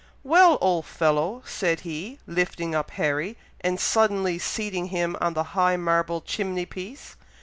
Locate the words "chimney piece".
6.21-7.15